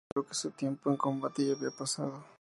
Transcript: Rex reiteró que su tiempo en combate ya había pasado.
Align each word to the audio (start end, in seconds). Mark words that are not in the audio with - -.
Rex 0.03 0.09
reiteró 0.15 0.25
que 0.27 0.33
su 0.33 0.49
tiempo 0.49 0.89
en 0.89 0.97
combate 0.97 1.45
ya 1.45 1.53
había 1.53 1.69
pasado. 1.69 2.23